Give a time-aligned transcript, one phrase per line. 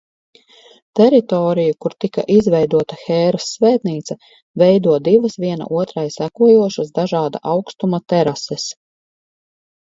[0.99, 4.17] Teritoriju, kur tika izveidota Hēras svētnīca,
[4.63, 8.69] veido divas viena otrai sekojošas dažāda augstuma terases.